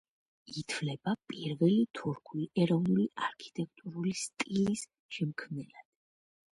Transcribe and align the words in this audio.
ითვლება 0.61 1.13
პირველი 1.31 1.77
თურქული 1.99 2.47
ეროვნული 2.65 3.07
არქიტექტურული 3.29 4.19
სტილის 4.27 4.89
შემქმნელად. 5.21 5.91